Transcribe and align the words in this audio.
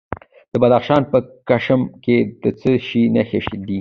د 0.51 0.53
بدخشان 0.63 1.01
په 1.11 1.17
کشم 1.49 1.81
کې 2.03 2.17
د 2.41 2.45
څه 2.59 2.71
شي 2.87 3.01
نښې 3.15 3.39
دي؟ 3.61 3.69